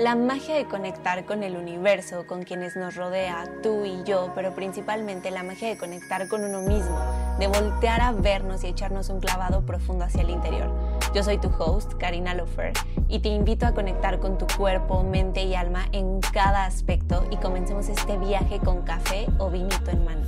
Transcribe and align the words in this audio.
La 0.00 0.14
magia 0.14 0.54
de 0.54 0.64
conectar 0.64 1.26
con 1.26 1.42
el 1.42 1.58
universo, 1.58 2.26
con 2.26 2.42
quienes 2.42 2.74
nos 2.74 2.96
rodea, 2.96 3.44
tú 3.62 3.84
y 3.84 4.02
yo, 4.04 4.32
pero 4.34 4.54
principalmente 4.54 5.30
la 5.30 5.42
magia 5.42 5.68
de 5.68 5.76
conectar 5.76 6.26
con 6.26 6.42
uno 6.42 6.62
mismo, 6.62 6.98
de 7.38 7.48
voltear 7.48 8.00
a 8.00 8.12
vernos 8.12 8.64
y 8.64 8.68
echarnos 8.68 9.10
un 9.10 9.20
clavado 9.20 9.66
profundo 9.66 10.06
hacia 10.06 10.22
el 10.22 10.30
interior. 10.30 10.72
Yo 11.14 11.22
soy 11.22 11.36
tu 11.36 11.48
host, 11.48 11.92
Karina 11.98 12.32
Lofer, 12.32 12.72
y 13.08 13.18
te 13.18 13.28
invito 13.28 13.66
a 13.66 13.74
conectar 13.74 14.20
con 14.20 14.38
tu 14.38 14.46
cuerpo, 14.56 15.02
mente 15.02 15.42
y 15.42 15.54
alma 15.54 15.84
en 15.92 16.20
cada 16.32 16.64
aspecto 16.64 17.26
y 17.30 17.36
comencemos 17.36 17.90
este 17.90 18.16
viaje 18.16 18.58
con 18.58 18.80
café 18.80 19.26
o 19.36 19.50
vinito 19.50 19.90
en 19.90 20.02
mano. 20.06 20.22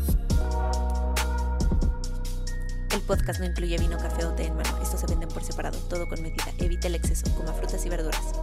El 2.92 3.00
podcast 3.00 3.40
no 3.40 3.46
incluye 3.46 3.78
vino, 3.78 3.96
café 3.96 4.26
o 4.26 4.34
té 4.34 4.48
en 4.48 4.54
mano. 4.54 4.68
Estos 4.82 5.00
se 5.00 5.06
venden 5.06 5.30
por 5.30 5.42
separado, 5.42 5.78
todo 5.88 6.06
con 6.06 6.20
medida. 6.20 6.44
Evita 6.58 6.88
el 6.88 6.94
exceso, 6.96 7.34
coma 7.34 7.54
frutas 7.54 7.86
y 7.86 7.88
verduras. 7.88 8.34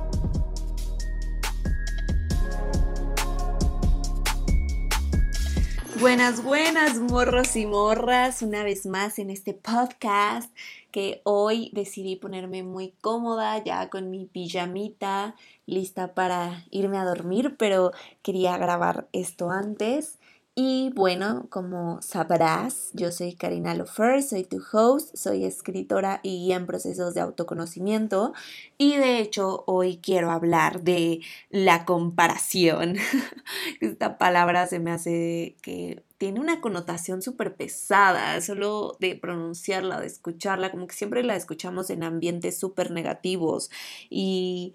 Buenas, 5.99 6.41
buenas, 6.41 6.97
morros 6.97 7.57
y 7.57 7.65
morras, 7.65 8.41
una 8.41 8.63
vez 8.63 8.85
más 8.85 9.19
en 9.19 9.29
este 9.29 9.53
podcast 9.53 10.49
que 10.91 11.19
hoy 11.25 11.71
decidí 11.73 12.15
ponerme 12.15 12.63
muy 12.63 12.93
cómoda 13.01 13.61
ya 13.61 13.89
con 13.89 14.09
mi 14.09 14.25
pijamita 14.25 15.35
lista 15.65 16.13
para 16.13 16.63
irme 16.71 16.97
a 16.97 17.03
dormir, 17.03 17.57
pero 17.59 17.91
quería 18.21 18.57
grabar 18.57 19.09
esto 19.11 19.51
antes 19.51 20.18
y 20.61 20.91
bueno, 20.93 21.47
como 21.49 22.01
sabrás, 22.01 22.89
yo 22.91 23.13
soy 23.13 23.33
Karina 23.33 23.73
Lofer, 23.75 24.21
soy 24.21 24.43
tu 24.43 24.61
host, 24.73 25.15
soy 25.15 25.45
escritora 25.45 26.19
y 26.21 26.47
guía 26.47 26.57
en 26.57 26.65
procesos 26.65 27.13
de 27.13 27.21
autoconocimiento 27.21 28.33
y 28.77 28.97
de 28.97 29.19
hecho 29.19 29.63
hoy 29.67 30.01
quiero 30.03 30.31
hablar 30.31 30.81
de 30.81 31.21
la 31.49 31.85
comparación. 31.85 32.97
Esta 33.79 34.17
palabra 34.17 34.67
se 34.67 34.79
me 34.79 34.91
hace 34.91 35.55
que 35.61 36.03
tiene 36.17 36.41
una 36.41 36.59
connotación 36.59 37.21
súper 37.21 37.55
pesada, 37.55 38.41
solo 38.41 38.97
de 38.99 39.15
pronunciarla, 39.15 40.01
de 40.01 40.07
escucharla, 40.07 40.71
como 40.71 40.87
que 40.87 40.95
siempre 40.95 41.23
la 41.23 41.37
escuchamos 41.37 41.89
en 41.89 42.03
ambientes 42.03 42.59
súper 42.59 42.91
negativos 42.91 43.71
y 44.09 44.73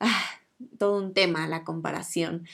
ah, 0.00 0.24
todo 0.78 0.96
un 0.96 1.12
tema 1.12 1.46
la 1.48 1.64
comparación. 1.64 2.46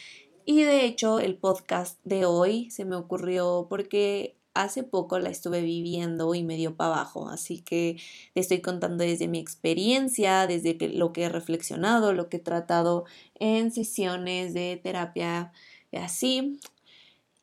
Y 0.46 0.62
de 0.62 0.84
hecho 0.84 1.20
el 1.20 1.36
podcast 1.36 1.98
de 2.04 2.26
hoy 2.26 2.70
se 2.70 2.84
me 2.84 2.96
ocurrió 2.96 3.66
porque 3.68 4.36
hace 4.52 4.84
poco 4.84 5.18
la 5.18 5.30
estuve 5.30 5.62
viviendo 5.62 6.34
y 6.34 6.44
me 6.44 6.56
dio 6.56 6.76
para 6.76 6.94
abajo, 6.94 7.28
así 7.28 7.60
que 7.60 7.96
te 8.34 8.40
estoy 8.40 8.60
contando 8.60 9.04
desde 9.04 9.26
mi 9.26 9.38
experiencia, 9.38 10.46
desde 10.46 10.76
lo 10.90 11.12
que 11.12 11.24
he 11.24 11.28
reflexionado, 11.28 12.12
lo 12.12 12.28
que 12.28 12.36
he 12.36 12.40
tratado 12.40 13.04
en 13.34 13.72
sesiones 13.72 14.54
de 14.54 14.80
terapia 14.82 15.52
así. 15.92 16.60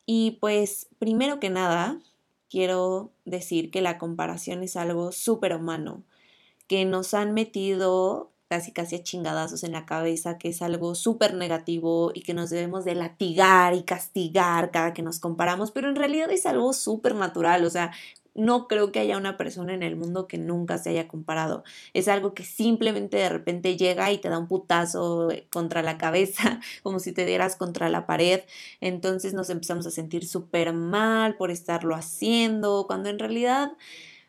Y 0.06 0.32
pues 0.40 0.88
primero 0.98 1.38
que 1.38 1.50
nada, 1.50 2.00
quiero 2.48 3.12
decir 3.24 3.70
que 3.70 3.82
la 3.82 3.98
comparación 3.98 4.62
es 4.62 4.76
algo 4.76 5.12
súper 5.12 5.54
humano, 5.54 6.02
que 6.66 6.84
nos 6.84 7.14
han 7.14 7.34
metido 7.34 8.31
casi 8.52 8.70
casi 8.70 8.96
a 8.96 9.02
chingadazos 9.02 9.64
en 9.64 9.72
la 9.72 9.86
cabeza, 9.86 10.36
que 10.36 10.50
es 10.50 10.60
algo 10.60 10.94
súper 10.94 11.32
negativo 11.32 12.12
y 12.14 12.20
que 12.20 12.34
nos 12.34 12.50
debemos 12.50 12.84
de 12.84 12.94
latigar 12.94 13.72
y 13.72 13.82
castigar 13.82 14.70
cada 14.70 14.92
que 14.92 15.00
nos 15.00 15.20
comparamos, 15.20 15.70
pero 15.70 15.88
en 15.88 15.96
realidad 15.96 16.30
es 16.30 16.44
algo 16.44 16.74
súper 16.74 17.14
natural, 17.14 17.64
o 17.64 17.70
sea, 17.70 17.92
no 18.34 18.68
creo 18.68 18.92
que 18.92 19.00
haya 19.00 19.16
una 19.16 19.38
persona 19.38 19.72
en 19.72 19.82
el 19.82 19.96
mundo 19.96 20.28
que 20.28 20.36
nunca 20.36 20.76
se 20.76 20.90
haya 20.90 21.08
comparado. 21.08 21.64
Es 21.94 22.08
algo 22.08 22.34
que 22.34 22.44
simplemente 22.44 23.16
de 23.16 23.30
repente 23.30 23.78
llega 23.78 24.12
y 24.12 24.18
te 24.18 24.28
da 24.28 24.38
un 24.38 24.48
putazo 24.48 25.30
contra 25.50 25.80
la 25.80 25.96
cabeza, 25.96 26.60
como 26.82 26.98
si 26.98 27.12
te 27.12 27.24
dieras 27.24 27.56
contra 27.56 27.88
la 27.88 28.06
pared. 28.06 28.42
Entonces 28.82 29.32
nos 29.32 29.48
empezamos 29.48 29.86
a 29.86 29.90
sentir 29.90 30.26
súper 30.26 30.74
mal 30.74 31.36
por 31.36 31.50
estarlo 31.50 31.94
haciendo, 31.94 32.84
cuando 32.86 33.08
en 33.08 33.18
realidad 33.18 33.72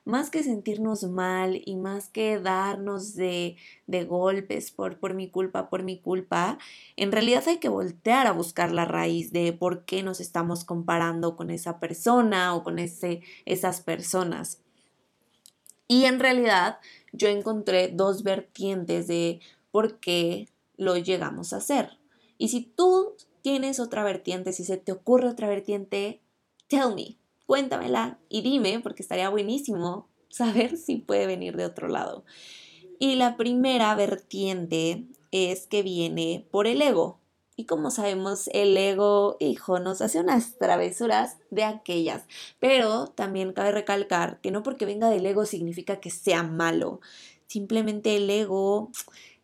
más 0.06 0.30
que 0.30 0.44
sentirnos 0.44 1.04
mal 1.04 1.62
y 1.66 1.76
más 1.76 2.10
que 2.10 2.40
darnos 2.40 3.16
de, 3.16 3.56
de 3.88 4.04
golpes 4.04 4.72
por, 4.72 5.00
por 5.00 5.14
mi 5.14 5.30
culpa, 5.30 5.70
por 5.70 5.84
mi 5.84 6.00
culpa, 6.00 6.58
en 6.98 7.12
realidad 7.12 7.44
hay 7.48 7.58
que 7.58 7.70
voltear 7.70 8.28
a 8.28 8.34
buscar 8.34 8.72
la 8.72 8.86
raíz 8.86 9.32
de 9.32 9.54
por 9.54 9.86
qué 9.86 10.04
nos 10.04 10.20
estamos 10.20 10.66
comparando 10.66 11.36
con 11.36 11.50
esa 11.50 11.80
persona 11.80 12.54
o 12.56 12.64
con 12.64 12.80
ese, 12.80 13.22
esas 13.46 13.82
personas. 13.82 14.60
Y 15.88 16.06
en 16.06 16.20
realidad 16.20 16.80
yo 17.12 17.30
encontré 17.30 17.90
dos 17.90 18.24
vertientes 18.24 19.08
de 19.08 19.40
por 19.72 20.00
qué 20.00 20.50
lo 20.76 20.98
llegamos 20.98 21.54
a 21.54 21.58
hacer. 21.58 21.98
Y 22.38 22.50
si 22.50 22.62
tú 22.62 23.16
tienes 23.42 23.80
otra 23.80 24.04
vertiente, 24.04 24.54
si 24.54 24.64
se 24.66 24.78
te 24.78 24.92
ocurre 24.92 25.30
otra 25.30 25.48
vertiente, 25.48 26.22
tell 26.68 26.94
me 26.96 27.23
cuéntamela 27.46 28.20
y 28.30 28.42
dime, 28.42 28.80
porque 28.80 29.02
estaría 29.02 29.30
buenísimo 29.30 30.08
saber 30.30 30.78
si 30.78 30.98
puede 30.98 31.28
venir 31.28 31.56
de 31.56 31.66
otro 31.66 31.88
lado. 31.88 32.26
Y 33.00 33.16
la 33.16 33.38
primera 33.38 33.94
vertiente 33.96 35.06
es 35.32 35.68
que 35.68 35.84
viene 35.84 36.48
por 36.52 36.68
el 36.68 36.82
ego. 36.82 37.20
Y 37.56 37.66
como 37.66 37.92
sabemos, 37.92 38.50
el 38.54 38.76
ego, 38.78 39.38
hijo, 39.40 39.80
nos 39.80 40.02
hace 40.02 40.20
unas 40.20 40.58
travesuras 40.58 41.38
de 41.52 41.64
aquellas. 41.64 42.24
Pero 42.60 43.08
también 43.08 43.54
cabe 43.54 43.72
recalcar 43.72 44.40
que 44.42 44.52
no 44.52 44.64
porque 44.64 44.86
venga 44.86 45.10
del 45.10 45.26
ego 45.26 45.46
significa 45.46 46.00
que 46.00 46.10
sea 46.10 46.44
malo. 46.44 47.00
Simplemente 47.48 48.16
el 48.16 48.30
ego 48.30 48.92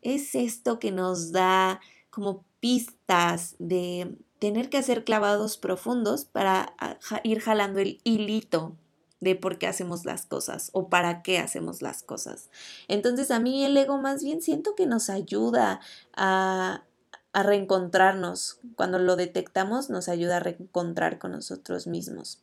es 0.01 0.33
esto 0.33 0.79
que 0.79 0.91
nos 0.91 1.31
da 1.31 1.81
como 2.09 2.45
pistas 2.59 3.55
de 3.59 4.15
tener 4.39 4.69
que 4.69 4.77
hacer 4.77 5.03
clavados 5.03 5.57
profundos 5.57 6.25
para 6.25 6.75
ir 7.23 7.41
jalando 7.41 7.79
el 7.79 7.99
hilito 8.03 8.75
de 9.19 9.35
por 9.35 9.57
qué 9.57 9.67
hacemos 9.67 10.05
las 10.05 10.25
cosas 10.25 10.69
o 10.73 10.87
para 10.87 11.21
qué 11.21 11.39
hacemos 11.39 11.81
las 11.81 12.03
cosas. 12.03 12.49
Entonces 12.87 13.31
a 13.31 13.39
mí 13.39 13.65
el 13.65 13.75
ego 13.75 13.97
más 13.97 14.23
bien 14.23 14.41
siento 14.41 14.75
que 14.75 14.85
nos 14.85 15.09
ayuda 15.09 15.81
a, 16.15 16.83
a 17.33 17.43
reencontrarnos. 17.43 18.59
Cuando 18.75 18.97
lo 18.97 19.15
detectamos 19.17 19.89
nos 19.89 20.07
ayuda 20.07 20.37
a 20.37 20.41
reencontrar 20.41 21.19
con 21.19 21.31
nosotros 21.31 21.85
mismos. 21.85 22.41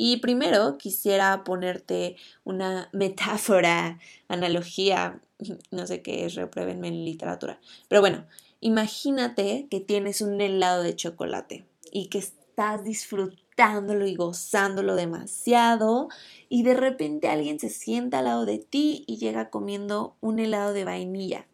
Y 0.00 0.18
primero 0.18 0.78
quisiera 0.78 1.44
ponerte 1.44 2.16
una 2.44 2.88
metáfora, 2.92 3.98
analogía, 4.28 5.20
no 5.70 5.86
sé 5.86 6.00
qué 6.02 6.24
es, 6.24 6.34
repruébenme 6.34 6.88
en 6.88 7.04
literatura. 7.04 7.60
Pero 7.88 8.00
bueno, 8.00 8.24
Imagínate 8.60 9.68
que 9.70 9.80
tienes 9.80 10.20
un 10.20 10.40
helado 10.40 10.82
de 10.82 10.96
chocolate 10.96 11.66
y 11.92 12.06
que 12.06 12.18
estás 12.18 12.82
disfrutándolo 12.82 14.06
y 14.06 14.16
gozándolo 14.16 14.96
demasiado 14.96 16.08
y 16.48 16.64
de 16.64 16.74
repente 16.74 17.28
alguien 17.28 17.60
se 17.60 17.70
sienta 17.70 18.18
al 18.18 18.24
lado 18.24 18.46
de 18.46 18.58
ti 18.58 19.04
y 19.06 19.18
llega 19.18 19.50
comiendo 19.50 20.16
un 20.20 20.40
helado 20.40 20.72
de 20.72 20.84
vainilla. 20.84 21.46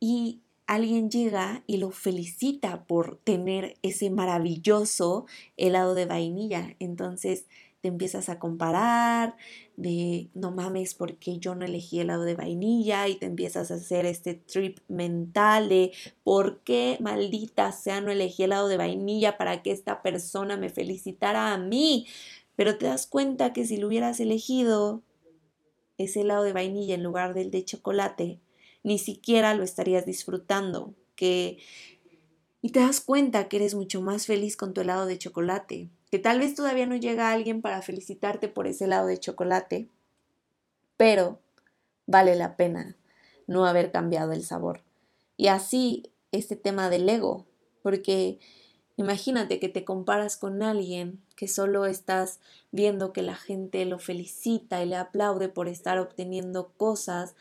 Y 0.00 0.40
alguien 0.66 1.10
llega 1.10 1.62
y 1.66 1.76
lo 1.76 1.90
felicita 1.90 2.84
por 2.86 3.18
tener 3.18 3.76
ese 3.82 4.10
maravilloso 4.10 5.26
helado 5.56 5.94
de 5.94 6.06
vainilla. 6.06 6.76
Entonces 6.80 7.46
te 7.86 7.90
empiezas 7.90 8.28
a 8.28 8.40
comparar, 8.40 9.36
de 9.76 10.28
no 10.34 10.50
mames 10.50 10.94
porque 10.94 11.38
yo 11.38 11.54
no 11.54 11.64
elegí 11.64 12.00
helado 12.00 12.24
de 12.24 12.34
vainilla 12.34 13.06
y 13.06 13.14
te 13.14 13.26
empiezas 13.26 13.70
a 13.70 13.74
hacer 13.74 14.06
este 14.06 14.34
trip 14.34 14.80
mental 14.88 15.68
de 15.68 15.92
por 16.24 16.62
qué 16.62 16.96
maldita 16.98 17.70
sea 17.70 18.00
no 18.00 18.10
elegí 18.10 18.42
helado 18.42 18.66
de 18.66 18.76
vainilla 18.76 19.38
para 19.38 19.62
que 19.62 19.70
esta 19.70 20.02
persona 20.02 20.56
me 20.56 20.68
felicitara 20.68 21.54
a 21.54 21.58
mí. 21.58 22.08
Pero 22.56 22.76
te 22.76 22.86
das 22.86 23.06
cuenta 23.06 23.52
que 23.52 23.64
si 23.64 23.76
lo 23.76 23.86
hubieras 23.86 24.18
elegido 24.18 25.02
ese 25.96 26.22
helado 26.22 26.42
de 26.42 26.54
vainilla 26.54 26.96
en 26.96 27.04
lugar 27.04 27.34
del 27.34 27.52
de 27.52 27.64
chocolate, 27.64 28.40
ni 28.82 28.98
siquiera 28.98 29.54
lo 29.54 29.62
estarías 29.62 30.04
disfrutando, 30.06 30.92
que 31.14 31.58
y 32.62 32.70
te 32.70 32.80
das 32.80 33.00
cuenta 33.00 33.46
que 33.46 33.58
eres 33.58 33.76
mucho 33.76 34.02
más 34.02 34.26
feliz 34.26 34.56
con 34.56 34.74
tu 34.74 34.80
helado 34.80 35.06
de 35.06 35.18
chocolate, 35.18 35.88
que 36.10 36.18
tal 36.18 36.38
vez 36.38 36.54
todavía 36.54 36.86
no 36.86 36.96
llega 36.96 37.32
alguien 37.32 37.62
para 37.62 37.82
felicitarte 37.82 38.48
por 38.48 38.66
ese 38.66 38.84
helado 38.84 39.06
de 39.06 39.18
chocolate, 39.18 39.88
pero 40.96 41.40
vale 42.06 42.36
la 42.36 42.56
pena 42.56 42.96
no 43.46 43.66
haber 43.66 43.90
cambiado 43.92 44.32
el 44.32 44.44
sabor. 44.44 44.82
Y 45.36 45.48
así 45.48 46.10
este 46.32 46.56
tema 46.56 46.88
del 46.90 47.08
ego, 47.08 47.46
porque 47.82 48.38
imagínate 48.96 49.60
que 49.60 49.68
te 49.68 49.84
comparas 49.84 50.36
con 50.36 50.62
alguien 50.62 51.20
que 51.36 51.48
solo 51.48 51.86
estás 51.86 52.40
viendo 52.70 53.12
que 53.12 53.22
la 53.22 53.36
gente 53.36 53.84
lo 53.84 53.98
felicita 53.98 54.82
y 54.82 54.88
le 54.88 54.96
aplaude 54.96 55.48
por 55.48 55.68
estar 55.68 55.98
obteniendo 55.98 56.72
cosas 56.76 57.34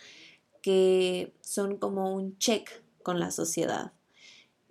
que 0.62 1.34
son 1.42 1.78
como 1.78 2.14
un 2.14 2.38
check 2.38 2.70
con 3.04 3.20
la 3.20 3.32
sociedad 3.32 3.94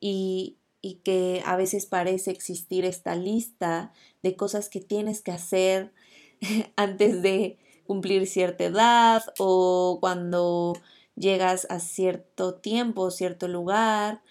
y, 0.00 0.56
que 0.93 1.43
a 1.47 1.57
veces 1.57 1.87
parece 1.87 2.31
existir 2.31 2.85
esta 2.85 3.17
lista 3.17 3.93
de 4.23 4.37
cosas 4.37 4.69
que 4.69 4.81
tienes 4.81 5.23
que 5.23 5.33
hacer 5.33 5.93
antes 6.77 7.23
de 7.23 7.59
cumplir 7.87 8.27
cierta 8.27 8.65
edad 8.65 9.23
o 9.39 9.99
cuando 10.01 10.75
llegas 11.17 11.67
a 11.71 11.81
cierto 11.81 12.55
tiempo, 12.55 13.11
cierto 13.11 13.49
lugar 13.49 14.23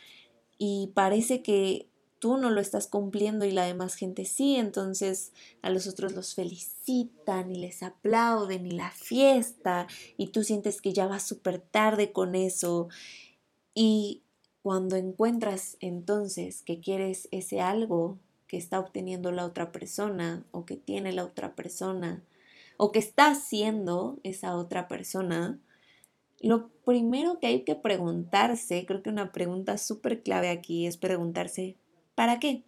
y 0.57 0.91
parece 0.93 1.41
que 1.41 1.87
tú 2.23 2.37
no 2.37 2.49
lo 2.49 2.61
estás 2.61 2.87
cumpliendo 2.87 3.43
y 3.43 3.51
la 3.51 3.65
demás 3.65 3.95
gente 3.95 4.23
sí, 4.23 4.55
entonces 4.55 5.33
a 5.61 5.69
los 5.69 5.87
otros 5.87 6.13
los 6.13 6.35
felicitan 6.35 7.51
y 7.51 7.55
les 7.55 7.83
aplauden 7.83 8.65
y 8.65 8.71
la 8.71 8.91
fiesta 8.91 9.87
y 10.15 10.27
tú 10.27 10.43
sientes 10.43 10.81
que 10.81 10.93
ya 10.93 11.05
vas 11.05 11.23
súper 11.23 11.59
tarde 11.59 12.13
con 12.13 12.35
eso. 12.35 12.87
Y 13.75 14.22
cuando 14.63 14.95
encuentras 14.95 15.77
entonces 15.79 16.63
que 16.63 16.79
quieres 16.79 17.27
ese 17.31 17.61
algo 17.61 18.17
que 18.47 18.57
está 18.57 18.79
obteniendo 18.79 19.31
la 19.31 19.45
otra 19.45 19.71
persona 19.71 20.43
o 20.51 20.65
que 20.65 20.77
tiene 20.77 21.13
la 21.13 21.25
otra 21.25 21.53
persona 21.53 22.23
o 22.77 22.91
que 22.91 22.99
está 22.99 23.27
haciendo 23.27 24.19
esa 24.23 24.55
otra 24.55 24.87
persona, 24.87 25.59
lo 26.39 26.69
primero 26.85 27.39
que 27.39 27.47
hay 27.47 27.63
que 27.63 27.75
preguntarse, 27.75 28.85
creo 28.87 29.03
que 29.03 29.09
una 29.09 29.31
pregunta 29.31 29.77
súper 29.77 30.23
clave 30.23 30.49
aquí 30.49 30.87
es 30.87 30.97
preguntarse, 30.97 31.77
¿Para 32.15 32.39
qué? 32.39 32.63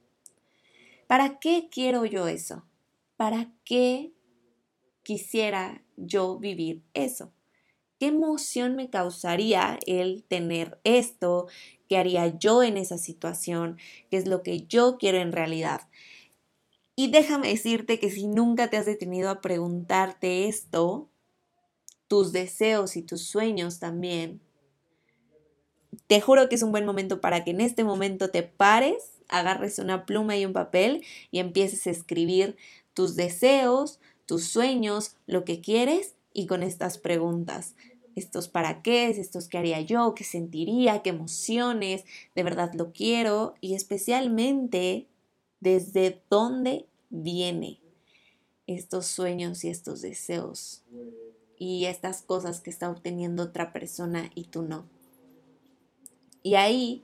¿Para 1.07 1.39
qué 1.39 1.69
quiero 1.71 2.05
yo 2.05 2.27
eso? 2.27 2.65
¿Para 3.15 3.51
qué 3.63 4.11
quisiera 5.03 5.83
yo 5.97 6.39
vivir 6.39 6.81
eso? 6.93 7.31
¿Qué 7.99 8.07
emoción 8.07 8.75
me 8.75 8.89
causaría 8.89 9.77
el 9.85 10.23
tener 10.23 10.79
esto? 10.83 11.47
¿Qué 11.87 11.97
haría 11.97 12.37
yo 12.37 12.63
en 12.63 12.77
esa 12.77 12.97
situación? 12.97 13.77
¿Qué 14.09 14.17
es 14.17 14.27
lo 14.27 14.43
que 14.43 14.65
yo 14.65 14.97
quiero 14.97 15.19
en 15.19 15.31
realidad? 15.31 15.81
Y 16.95 17.11
déjame 17.11 17.49
decirte 17.49 17.99
que 17.99 18.09
si 18.09 18.27
nunca 18.27 18.69
te 18.69 18.77
has 18.77 18.85
detenido 18.85 19.29
a 19.29 19.41
preguntarte 19.41 20.47
esto, 20.47 21.09
tus 22.07 22.31
deseos 22.31 22.95
y 22.95 23.01
tus 23.01 23.25
sueños 23.27 23.79
también, 23.79 24.39
te 26.07 26.21
juro 26.21 26.47
que 26.49 26.55
es 26.55 26.63
un 26.63 26.71
buen 26.71 26.85
momento 26.85 27.21
para 27.21 27.43
que 27.43 27.51
en 27.51 27.61
este 27.61 27.83
momento 27.83 28.29
te 28.29 28.43
pares 28.43 29.15
agarres 29.27 29.79
una 29.79 30.05
pluma 30.05 30.37
y 30.37 30.45
un 30.45 30.53
papel 30.53 31.03
y 31.31 31.39
empieces 31.39 31.87
a 31.87 31.91
escribir 31.91 32.57
tus 32.93 33.15
deseos, 33.15 33.99
tus 34.25 34.45
sueños, 34.45 35.15
lo 35.25 35.43
que 35.45 35.61
quieres 35.61 36.15
y 36.33 36.47
con 36.47 36.63
estas 36.63 36.97
preguntas. 36.97 37.75
Estos 38.15 38.47
para 38.47 38.81
qué, 38.81 39.09
estos 39.09 39.47
qué 39.47 39.57
haría 39.57 39.81
yo, 39.81 40.15
qué 40.15 40.23
sentiría, 40.23 41.01
qué 41.01 41.09
emociones, 41.09 42.05
de 42.33 42.43
verdad 42.43 42.73
lo 42.73 42.91
quiero 42.93 43.55
y 43.61 43.75
especialmente 43.75 45.07
desde 45.59 46.21
dónde 46.29 46.85
viene 47.09 47.79
estos 48.67 49.05
sueños 49.05 49.63
y 49.63 49.69
estos 49.69 50.01
deseos 50.01 50.83
y 51.57 51.85
estas 51.85 52.21
cosas 52.21 52.61
que 52.61 52.69
está 52.69 52.89
obteniendo 52.89 53.43
otra 53.43 53.73
persona 53.73 54.31
y 54.35 54.45
tú 54.45 54.63
no. 54.63 54.85
Y 56.43 56.55
ahí 56.55 57.03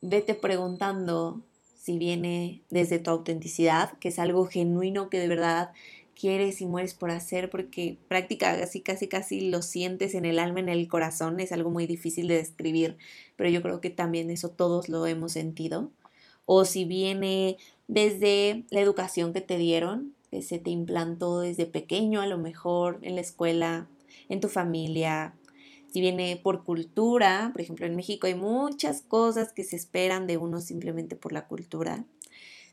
vete 0.00 0.34
preguntando 0.34 1.42
si 1.76 1.98
viene 1.98 2.62
desde 2.70 2.98
tu 2.98 3.10
autenticidad, 3.10 3.98
que 3.98 4.08
es 4.08 4.18
algo 4.18 4.46
genuino 4.46 5.10
que 5.10 5.18
de 5.18 5.28
verdad 5.28 5.72
quieres 6.22 6.60
y 6.60 6.66
mueres 6.66 6.94
por 6.94 7.10
hacer, 7.10 7.50
porque 7.50 7.98
práctica 8.06 8.52
así 8.52 8.80
casi 8.80 9.08
casi 9.08 9.50
lo 9.50 9.60
sientes 9.60 10.14
en 10.14 10.24
el 10.24 10.38
alma, 10.38 10.60
en 10.60 10.68
el 10.68 10.86
corazón, 10.86 11.40
es 11.40 11.50
algo 11.50 11.68
muy 11.68 11.84
difícil 11.88 12.28
de 12.28 12.36
describir, 12.36 12.96
pero 13.34 13.50
yo 13.50 13.60
creo 13.60 13.80
que 13.80 13.90
también 13.90 14.30
eso 14.30 14.48
todos 14.48 14.88
lo 14.88 15.04
hemos 15.08 15.32
sentido. 15.32 15.90
O 16.46 16.64
si 16.64 16.84
viene 16.84 17.56
desde 17.88 18.62
la 18.70 18.80
educación 18.80 19.32
que 19.32 19.40
te 19.40 19.58
dieron, 19.58 20.14
que 20.30 20.42
se 20.42 20.60
te 20.60 20.70
implantó 20.70 21.40
desde 21.40 21.66
pequeño 21.66 22.20
a 22.20 22.28
lo 22.28 22.38
mejor 22.38 23.00
en 23.02 23.16
la 23.16 23.20
escuela, 23.20 23.88
en 24.28 24.38
tu 24.38 24.48
familia, 24.48 25.34
si 25.92 26.00
viene 26.00 26.38
por 26.40 26.62
cultura, 26.62 27.50
por 27.52 27.62
ejemplo 27.62 27.84
en 27.84 27.96
México 27.96 28.28
hay 28.28 28.36
muchas 28.36 29.02
cosas 29.02 29.52
que 29.52 29.64
se 29.64 29.74
esperan 29.74 30.28
de 30.28 30.36
uno 30.36 30.60
simplemente 30.60 31.16
por 31.16 31.32
la 31.32 31.48
cultura, 31.48 32.04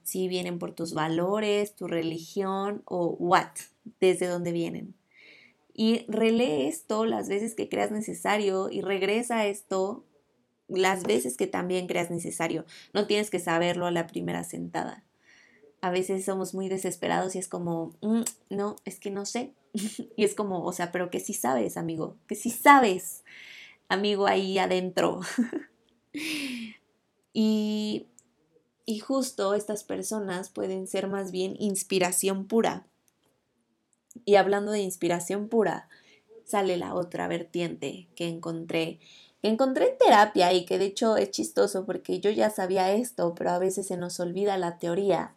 si 0.09 0.27
vienen 0.27 0.57
por 0.57 0.73
tus 0.73 0.93
valores, 0.93 1.75
tu 1.75 1.87
religión 1.87 2.81
o 2.85 3.15
what, 3.19 3.51
desde 3.99 4.25
dónde 4.25 4.51
vienen. 4.51 4.95
Y 5.73 6.05
relee 6.07 6.67
esto 6.67 7.05
las 7.05 7.29
veces 7.29 7.53
que 7.53 7.69
creas 7.69 7.91
necesario 7.91 8.69
y 8.71 8.81
regresa 8.81 9.39
a 9.39 9.45
esto 9.45 10.03
las 10.67 11.03
veces 11.03 11.37
que 11.37 11.45
también 11.45 11.87
creas 11.87 12.09
necesario. 12.09 12.65
No 12.91 13.05
tienes 13.05 13.29
que 13.29 13.39
saberlo 13.39 13.85
a 13.85 13.91
la 13.91 14.07
primera 14.07 14.43
sentada. 14.43 15.03
A 15.81 15.91
veces 15.91 16.25
somos 16.25 16.53
muy 16.53 16.69
desesperados 16.69 17.35
y 17.35 17.39
es 17.39 17.47
como, 17.47 17.95
mm, 18.01 18.21
no, 18.49 18.75
es 18.85 18.99
que 18.99 19.11
no 19.11 19.25
sé, 19.25 19.53
y 20.17 20.23
es 20.23 20.33
como, 20.33 20.63
o 20.63 20.73
sea, 20.73 20.91
pero 20.91 21.11
que 21.11 21.19
sí 21.19 21.33
sabes, 21.33 21.77
amigo, 21.77 22.17
que 22.27 22.35
sí 22.35 22.49
sabes, 22.49 23.23
amigo, 23.87 24.25
ahí 24.25 24.57
adentro. 24.57 25.21
y, 27.33 28.07
y 28.89 28.97
justo 28.97 29.53
estas 29.53 29.83
personas 29.83 30.49
pueden 30.49 30.87
ser 30.87 31.07
más 31.07 31.31
bien 31.31 31.55
inspiración 31.59 32.47
pura. 32.47 32.87
Y 34.25 34.33
hablando 34.33 34.71
de 34.71 34.79
inspiración 34.79 35.47
pura, 35.47 35.89
sale 36.43 36.75
la 36.75 36.95
otra 36.95 37.27
vertiente 37.27 38.07
que 38.15 38.27
encontré 38.27 38.99
que 39.43 39.47
encontré 39.47 39.91
en 39.91 39.97
terapia 39.99 40.53
y 40.53 40.65
que 40.65 40.79
de 40.79 40.85
hecho 40.85 41.17
es 41.17 41.29
chistoso 41.29 41.85
porque 41.85 42.19
yo 42.19 42.31
ya 42.31 42.49
sabía 42.49 42.91
esto, 42.91 43.35
pero 43.35 43.51
a 43.51 43.59
veces 43.59 43.85
se 43.85 43.95
nos 43.95 44.19
olvida 44.19 44.57
la 44.57 44.79
teoría 44.79 45.35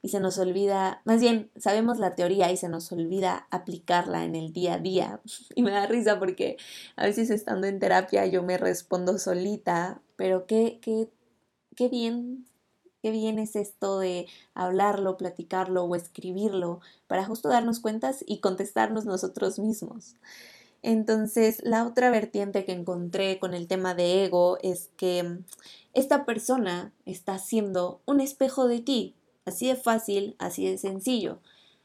y 0.00 0.08
se 0.08 0.18
nos 0.18 0.38
olvida, 0.38 1.02
más 1.04 1.20
bien 1.20 1.50
sabemos 1.58 1.98
la 1.98 2.14
teoría 2.14 2.50
y 2.50 2.56
se 2.56 2.70
nos 2.70 2.90
olvida 2.92 3.46
aplicarla 3.50 4.24
en 4.24 4.34
el 4.34 4.54
día 4.54 4.74
a 4.74 4.78
día. 4.78 5.20
Y 5.54 5.62
me 5.62 5.70
da 5.70 5.86
risa 5.86 6.18
porque 6.18 6.56
a 6.96 7.04
veces 7.04 7.28
estando 7.28 7.66
en 7.66 7.78
terapia 7.78 8.24
yo 8.24 8.42
me 8.42 8.56
respondo 8.56 9.18
solita, 9.18 10.00
pero 10.16 10.46
qué, 10.46 10.78
qué, 10.80 11.10
qué 11.76 11.90
bien, 11.90 12.46
qué 13.02 13.10
bien 13.10 13.38
es 13.38 13.56
esto 13.56 13.98
de 13.98 14.26
hablarlo, 14.54 15.16
platicarlo 15.16 15.84
o 15.84 15.94
escribirlo 15.94 16.80
para 17.06 17.24
justo 17.24 17.48
darnos 17.48 17.80
cuentas 17.80 18.24
y 18.26 18.38
contestarnos 18.38 19.04
nosotros 19.04 19.58
mismos. 19.58 20.16
Entonces, 20.82 21.60
la 21.62 21.86
otra 21.86 22.10
vertiente 22.10 22.64
que 22.64 22.72
encontré 22.72 23.38
con 23.38 23.54
el 23.54 23.66
tema 23.66 23.94
de 23.94 24.24
ego 24.24 24.58
es 24.62 24.90
que 24.96 25.38
esta 25.92 26.24
persona 26.24 26.92
está 27.04 27.38
siendo 27.38 28.00
un 28.06 28.20
espejo 28.20 28.66
de 28.66 28.80
ti, 28.80 29.14
Así 29.44 29.66
de 29.66 29.76
fácil, 29.76 30.36
así 30.38 30.68
de 30.68 30.78
sencillo. 30.78 31.40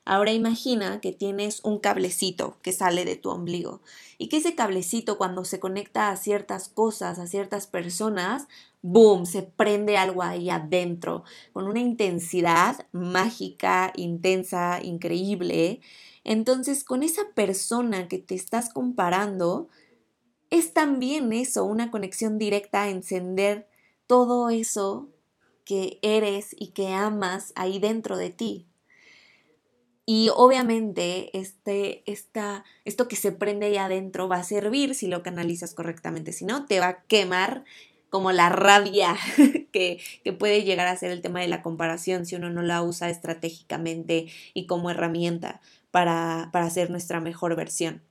Ahora 0.07 0.31
imagina 0.33 1.01
que 1.01 1.11
tienes 1.11 1.61
un 1.63 1.79
cablecito 1.79 2.59
que 2.61 2.71
sale 2.71 3.05
de 3.05 3.15
tu 3.15 3.31
ombligo 3.31 3.81
y 4.19 4.29
que 4.29 4.37
ese 4.37 4.53
cablecito 4.53 5.17
cuando 5.17 5.45
se 5.45 5.59
conecta 5.59 6.09
a 6.09 6.15
ciertas 6.15 6.69
cosas, 6.69 7.17
a 7.17 7.25
ciertas 7.25 7.65
personas, 7.65 8.47
¡boom! 8.83 9.25
Se 9.25 9.41
prende 9.41 9.97
algo 9.97 10.21
ahí 10.21 10.51
adentro 10.51 11.23
con 11.53 11.65
una 11.65 11.79
intensidad 11.79 12.85
mágica, 12.91 13.91
intensa, 13.95 14.79
increíble. 14.83 15.81
Entonces 16.23 16.83
con 16.83 17.01
esa 17.01 17.23
persona 17.33 18.07
que 18.07 18.19
te 18.19 18.35
estás 18.35 18.71
comparando, 18.71 19.69
es 20.51 20.71
también 20.71 21.33
eso, 21.33 21.65
una 21.65 21.89
conexión 21.89 22.37
directa 22.37 22.83
a 22.83 22.89
encender 22.89 23.67
todo 24.05 24.51
eso 24.51 25.09
que 25.65 25.97
eres 26.03 26.55
y 26.59 26.67
que 26.73 26.89
amas 26.89 27.53
ahí 27.55 27.79
dentro 27.79 28.17
de 28.17 28.29
ti. 28.29 28.67
Y 30.05 30.29
obviamente 30.35 31.35
este, 31.37 32.03
esta, 32.11 32.63
esto 32.85 33.07
que 33.07 33.15
se 33.15 33.31
prende 33.31 33.65
ahí 33.67 33.77
adentro 33.77 34.27
va 34.27 34.37
a 34.37 34.43
servir 34.43 34.93
si 34.93 35.07
lo 35.07 35.23
canalizas 35.23 35.73
correctamente, 35.73 36.31
si 36.31 36.45
no, 36.45 36.65
te 36.67 36.79
va 36.79 36.87
a 36.87 37.03
quemar 37.05 37.65
como 38.09 38.31
la 38.31 38.49
rabia 38.49 39.15
que, 39.71 39.99
que, 40.23 40.33
puede 40.33 40.63
llegar 40.63 40.87
a 40.87 40.95
ser 40.95 41.11
el 41.11 41.21
tema 41.21 41.41
de 41.41 41.47
la 41.47 41.63
comparación 41.63 42.25
si 42.25 42.35
uno 42.35 42.49
no 42.49 42.61
la 42.61 42.83
usa 42.83 43.09
estratégicamente 43.09 44.27
y 44.53 44.67
como 44.67 44.91
herramienta 44.91 45.59
para, 45.91 46.49
para 46.53 46.65
hacer 46.65 46.91
nuestra 46.91 47.19
mejor 47.19 47.55
versión. 47.55 48.03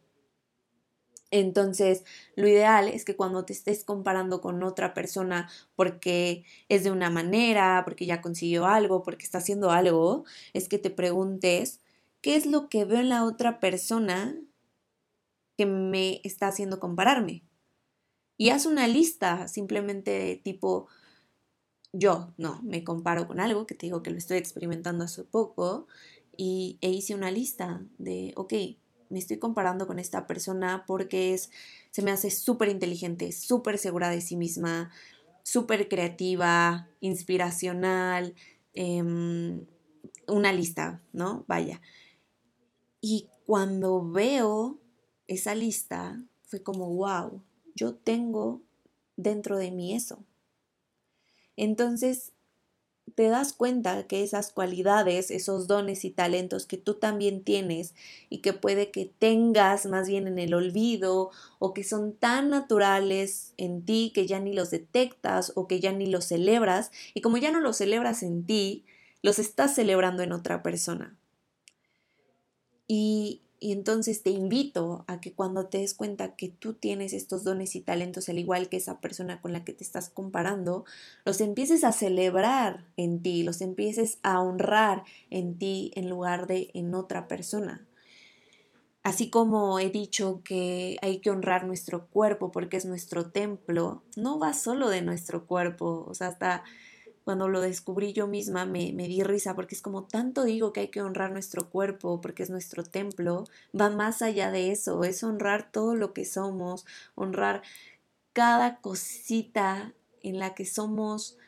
Entonces, 1.30 2.04
lo 2.36 2.46
ideal 2.46 2.86
es 2.88 3.04
que 3.04 3.16
cuando 3.16 3.44
te 3.44 3.52
estés 3.52 3.82
comparando 3.82 4.40
con 4.40 4.62
otra 4.62 4.94
persona 4.94 5.48
porque 5.74 6.44
es 6.68 6.84
de 6.84 6.92
una 6.92 7.10
manera, 7.10 7.82
porque 7.84 8.06
ya 8.06 8.20
consiguió 8.20 8.66
algo, 8.66 9.02
porque 9.02 9.24
está 9.24 9.38
haciendo 9.38 9.72
algo, 9.72 10.24
es 10.52 10.68
que 10.68 10.78
te 10.78 10.90
preguntes, 10.90 11.80
¿qué 12.24 12.36
es 12.36 12.46
lo 12.46 12.70
que 12.70 12.86
veo 12.86 13.00
en 13.00 13.10
la 13.10 13.22
otra 13.22 13.60
persona 13.60 14.34
que 15.58 15.66
me 15.66 16.22
está 16.24 16.48
haciendo 16.48 16.80
compararme? 16.80 17.44
Y 18.38 18.48
haz 18.48 18.64
una 18.64 18.88
lista 18.88 19.46
simplemente 19.46 20.10
de 20.10 20.36
tipo, 20.36 20.88
yo 21.92 22.32
no, 22.38 22.62
me 22.62 22.82
comparo 22.82 23.28
con 23.28 23.40
algo, 23.40 23.66
que 23.66 23.74
te 23.74 23.84
digo 23.84 24.02
que 24.02 24.10
lo 24.10 24.16
estoy 24.16 24.38
experimentando 24.38 25.04
hace 25.04 25.22
poco, 25.22 25.86
y, 26.34 26.78
e 26.80 26.88
hice 26.88 27.14
una 27.14 27.30
lista 27.30 27.84
de, 27.98 28.32
ok, 28.36 28.54
me 29.10 29.18
estoy 29.18 29.38
comparando 29.38 29.86
con 29.86 29.98
esta 29.98 30.26
persona 30.26 30.84
porque 30.86 31.34
es, 31.34 31.50
se 31.90 32.00
me 32.00 32.10
hace 32.10 32.30
súper 32.30 32.70
inteligente, 32.70 33.32
súper 33.32 33.76
segura 33.76 34.08
de 34.08 34.22
sí 34.22 34.36
misma, 34.36 34.90
súper 35.42 35.90
creativa, 35.90 36.88
inspiracional, 37.00 38.34
em, 38.72 39.66
una 40.26 40.54
lista, 40.54 41.02
¿no? 41.12 41.44
Vaya. 41.48 41.82
Y 43.06 43.28
cuando 43.44 44.02
veo 44.02 44.80
esa 45.26 45.54
lista, 45.54 46.24
fue 46.44 46.62
como, 46.62 46.88
wow, 46.88 47.42
yo 47.74 47.96
tengo 47.96 48.62
dentro 49.16 49.58
de 49.58 49.70
mí 49.70 49.94
eso. 49.94 50.24
Entonces, 51.54 52.32
te 53.14 53.28
das 53.28 53.52
cuenta 53.52 54.06
que 54.06 54.22
esas 54.22 54.52
cualidades, 54.52 55.30
esos 55.30 55.66
dones 55.66 56.06
y 56.06 56.12
talentos 56.12 56.64
que 56.64 56.78
tú 56.78 56.94
también 56.94 57.44
tienes 57.44 57.94
y 58.30 58.38
que 58.38 58.54
puede 58.54 58.90
que 58.90 59.04
tengas 59.04 59.84
más 59.84 60.08
bien 60.08 60.26
en 60.26 60.38
el 60.38 60.54
olvido 60.54 61.30
o 61.58 61.74
que 61.74 61.84
son 61.84 62.14
tan 62.14 62.48
naturales 62.48 63.52
en 63.58 63.84
ti 63.84 64.12
que 64.14 64.26
ya 64.26 64.40
ni 64.40 64.54
los 64.54 64.70
detectas 64.70 65.52
o 65.56 65.68
que 65.68 65.78
ya 65.78 65.92
ni 65.92 66.06
los 66.06 66.24
celebras 66.24 66.90
y 67.12 67.20
como 67.20 67.36
ya 67.36 67.52
no 67.52 67.60
los 67.60 67.76
celebras 67.76 68.22
en 68.22 68.46
ti, 68.46 68.86
los 69.20 69.38
estás 69.38 69.74
celebrando 69.74 70.22
en 70.22 70.32
otra 70.32 70.62
persona. 70.62 71.18
Y 72.86 73.42
entonces 73.60 74.22
te 74.22 74.30
invito 74.30 75.04
a 75.06 75.20
que 75.20 75.32
cuando 75.32 75.66
te 75.66 75.78
des 75.78 75.94
cuenta 75.94 76.36
que 76.36 76.48
tú 76.48 76.74
tienes 76.74 77.12
estos 77.12 77.44
dones 77.44 77.74
y 77.76 77.80
talentos 77.80 78.28
al 78.28 78.38
igual 78.38 78.68
que 78.68 78.76
esa 78.76 79.00
persona 79.00 79.40
con 79.40 79.52
la 79.52 79.64
que 79.64 79.72
te 79.72 79.84
estás 79.84 80.10
comparando, 80.10 80.84
los 81.24 81.40
empieces 81.40 81.82
a 81.84 81.92
celebrar 81.92 82.84
en 82.96 83.22
ti, 83.22 83.42
los 83.42 83.62
empieces 83.62 84.18
a 84.22 84.40
honrar 84.40 85.04
en 85.30 85.56
ti 85.56 85.92
en 85.94 86.10
lugar 86.10 86.46
de 86.46 86.70
en 86.74 86.94
otra 86.94 87.26
persona. 87.26 87.86
Así 89.02 89.28
como 89.28 89.78
he 89.78 89.90
dicho 89.90 90.40
que 90.44 90.96
hay 91.02 91.18
que 91.18 91.30
honrar 91.30 91.66
nuestro 91.66 92.06
cuerpo 92.06 92.50
porque 92.50 92.78
es 92.78 92.86
nuestro 92.86 93.30
templo, 93.30 94.02
no 94.16 94.38
va 94.38 94.54
solo 94.54 94.88
de 94.88 95.02
nuestro 95.02 95.46
cuerpo, 95.46 96.06
o 96.08 96.14
sea, 96.14 96.28
hasta 96.28 96.64
cuando 97.24 97.48
lo 97.48 97.60
descubrí 97.60 98.12
yo 98.12 98.26
misma 98.26 98.66
me, 98.66 98.92
me, 98.92 99.08
di 99.08 99.22
risa 99.22 99.54
porque 99.54 99.74
es 99.74 99.82
como 99.82 100.04
tanto 100.04 100.44
digo 100.44 100.72
que 100.72 100.80
hay 100.80 100.88
que 100.88 101.02
honrar 101.02 101.32
nuestro 101.32 101.70
cuerpo 101.70 102.20
porque 102.20 102.42
es 102.42 102.50
nuestro 102.50 102.84
templo, 102.84 103.44
va 103.78 103.90
más 103.90 104.22
allá 104.22 104.50
de 104.50 104.70
eso, 104.70 105.04
es 105.04 105.24
honrar 105.24 105.70
todo 105.72 105.94
lo 105.94 106.12
que 106.12 106.24
somos, 106.24 106.84
honrar 107.14 107.62
cada 108.32 108.80
cosita 108.80 109.94
en 110.22 110.38
la 110.38 110.54
que 110.54 110.66
somos 110.66 111.38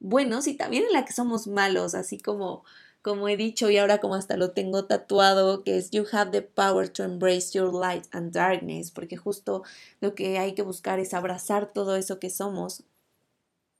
buenos 0.00 0.46
y 0.46 0.54
también 0.54 0.84
en 0.84 0.92
la 0.92 1.04
que 1.04 1.12
somos 1.12 1.46
malos, 1.46 1.94
así 1.94 2.18
como 2.18 2.64
como 3.04 3.28
he 3.28 3.36
dicho 3.36 3.68
y 3.68 3.76
ahora 3.76 3.98
como 3.98 4.14
hasta 4.14 4.38
lo 4.38 4.52
tengo 4.52 4.86
tatuado, 4.86 5.62
que 5.62 5.76
es 5.76 5.90
You 5.90 6.06
have 6.10 6.30
the 6.30 6.40
power 6.40 6.88
to 6.88 7.04
embrace 7.04 7.52
your 7.52 7.74
light 7.74 8.06
and 8.12 8.32
darkness, 8.32 8.90
porque 8.90 9.18
justo 9.18 9.62
lo 10.00 10.14
que 10.14 10.38
hay 10.38 10.54
que 10.54 10.62
buscar 10.62 10.98
es 10.98 11.12
abrazar 11.12 11.70
todo 11.70 11.96
eso 11.96 12.18
que 12.18 12.30
somos, 12.30 12.82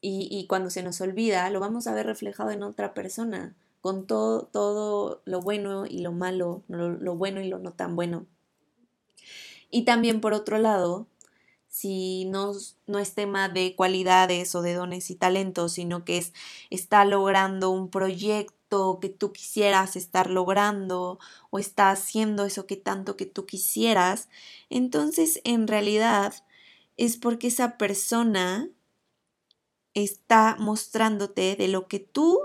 y, 0.06 0.46
cuando 0.48 0.68
se 0.68 0.82
nos 0.82 1.00
olvida, 1.00 1.48
lo 1.48 1.60
vamos 1.60 1.86
a 1.86 1.94
ver 1.94 2.04
reflejado 2.04 2.50
en 2.50 2.62
otra 2.62 2.92
persona, 2.92 3.54
con 3.80 4.06
todo, 4.06 4.42
todo 4.42 5.22
lo 5.24 5.40
bueno 5.40 5.86
y 5.86 6.00
lo 6.00 6.12
malo, 6.12 6.62
lo, 6.68 7.16
bueno 7.16 7.40
y 7.40 7.48
lo 7.48 7.58
no 7.58 7.72
tan 7.72 7.96
bueno. 7.96 8.26
Y 9.70 9.86
también 9.86 10.20
por 10.20 10.34
otro 10.34 10.58
lado, 10.58 11.06
si 11.68 12.26
no, 12.26 12.52
no, 12.86 12.98
es 12.98 13.14
tema 13.14 13.48
de 13.48 13.74
cualidades 13.74 14.54
o 14.54 14.60
de 14.60 14.74
dones 14.74 15.10
y 15.10 15.14
talentos, 15.14 15.72
sino 15.72 16.04
que 16.04 16.18
es, 16.18 16.34
está 16.68 17.06
logrando 17.06 17.70
un 17.70 17.88
proyecto 17.88 18.98
que 19.00 19.08
tú 19.08 19.32
quisieras 19.32 19.96
estar 19.96 20.28
logrando 20.28 21.18
o 21.48 21.58
está 21.58 21.90
haciendo 21.90 22.44
eso 22.44 22.66
que 22.66 22.76
tanto 22.76 23.16
que 23.16 23.24
tú 23.24 23.46
quisieras, 23.46 24.28
entonces 24.68 25.40
en 25.44 25.66
realidad 25.66 26.34
es 26.98 27.16
porque 27.16 27.46
esa 27.46 27.78
persona 27.78 28.68
está 29.94 30.56
mostrándote 30.58 31.56
de 31.56 31.68
lo 31.68 31.88
que 31.88 32.00
tú 32.00 32.40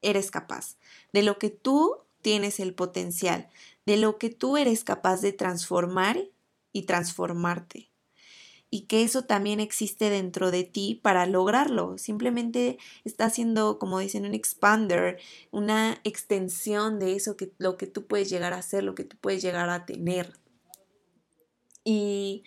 eres 0.00 0.30
capaz, 0.30 0.76
de 1.12 1.22
lo 1.22 1.38
que 1.38 1.50
tú 1.50 1.98
tienes 2.22 2.60
el 2.60 2.74
potencial, 2.74 3.48
de 3.86 3.96
lo 3.96 4.18
que 4.18 4.30
tú 4.30 4.56
eres 4.56 4.84
capaz 4.84 5.20
de 5.20 5.32
transformar 5.32 6.18
y 6.72 6.82
transformarte. 6.82 7.90
Y 8.70 8.82
que 8.82 9.04
eso 9.04 9.22
también 9.22 9.60
existe 9.60 10.10
dentro 10.10 10.50
de 10.50 10.64
ti 10.64 10.98
para 11.00 11.26
lograrlo. 11.26 11.96
Simplemente 11.96 12.78
está 13.04 13.26
haciendo, 13.26 13.78
como 13.78 14.00
dicen, 14.00 14.24
un 14.24 14.34
expander, 14.34 15.20
una 15.52 16.00
extensión 16.02 16.98
de 16.98 17.14
eso 17.14 17.36
que 17.36 17.52
lo 17.58 17.76
que 17.76 17.86
tú 17.86 18.06
puedes 18.06 18.30
llegar 18.30 18.52
a 18.52 18.62
ser, 18.62 18.82
lo 18.82 18.96
que 18.96 19.04
tú 19.04 19.16
puedes 19.20 19.42
llegar 19.42 19.70
a 19.70 19.86
tener. 19.86 20.32
Y 21.84 22.42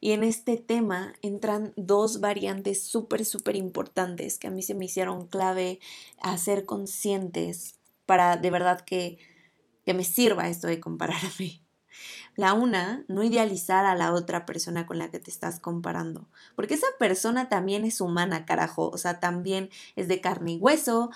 y 0.00 0.12
en 0.12 0.22
este 0.22 0.56
tema 0.56 1.14
entran 1.22 1.72
dos 1.76 2.20
variantes 2.20 2.82
súper, 2.82 3.24
súper 3.24 3.56
importantes 3.56 4.38
que 4.38 4.46
a 4.46 4.50
mí 4.50 4.62
se 4.62 4.74
me 4.74 4.84
hicieron 4.84 5.26
clave 5.26 5.80
a 6.20 6.36
ser 6.38 6.64
conscientes 6.64 7.78
para 8.06 8.36
de 8.36 8.50
verdad 8.50 8.80
que, 8.80 9.18
que 9.84 9.94
me 9.94 10.04
sirva 10.04 10.48
esto 10.48 10.66
de 10.66 10.80
compararme. 10.80 11.62
La 12.36 12.54
una, 12.54 13.04
no 13.08 13.24
idealizar 13.24 13.84
a 13.84 13.96
la 13.96 14.12
otra 14.12 14.46
persona 14.46 14.86
con 14.86 14.98
la 14.98 15.10
que 15.10 15.18
te 15.18 15.28
estás 15.28 15.58
comparando, 15.58 16.28
porque 16.54 16.74
esa 16.74 16.86
persona 16.96 17.48
también 17.48 17.84
es 17.84 18.00
humana, 18.00 18.46
carajo, 18.46 18.90
o 18.90 18.96
sea, 18.96 19.18
también 19.18 19.70
es 19.96 20.06
de 20.06 20.20
carne 20.20 20.52
y 20.52 20.56
hueso, 20.58 21.10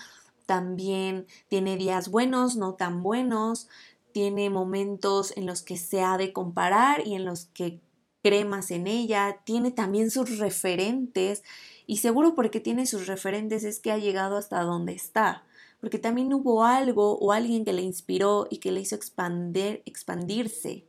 también 0.46 1.28
tiene 1.46 1.76
días 1.76 2.08
buenos, 2.10 2.56
no 2.56 2.74
tan 2.74 3.04
buenos, 3.04 3.68
tiene 4.10 4.50
momentos 4.50 5.32
en 5.36 5.46
los 5.46 5.62
que 5.62 5.76
se 5.76 6.02
ha 6.02 6.18
de 6.18 6.32
comparar 6.32 7.06
y 7.06 7.14
en 7.14 7.24
los 7.24 7.46
que 7.46 7.80
cremas 8.22 8.70
en 8.70 8.86
ella, 8.86 9.40
tiene 9.44 9.70
también 9.70 10.10
sus 10.10 10.38
referentes 10.38 11.42
y 11.86 11.98
seguro 11.98 12.34
porque 12.34 12.60
tiene 12.60 12.86
sus 12.86 13.06
referentes 13.06 13.64
es 13.64 13.80
que 13.80 13.92
ha 13.92 13.98
llegado 13.98 14.36
hasta 14.36 14.62
donde 14.62 14.92
está, 14.92 15.44
porque 15.80 15.98
también 15.98 16.32
hubo 16.32 16.64
algo 16.64 17.18
o 17.18 17.32
alguien 17.32 17.64
que 17.64 17.72
le 17.72 17.82
inspiró 17.82 18.46
y 18.48 18.58
que 18.58 18.72
le 18.72 18.80
hizo 18.80 18.94
expandir, 18.94 19.82
expandirse. 19.84 20.86